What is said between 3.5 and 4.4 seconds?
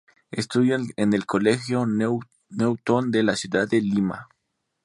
de Lima.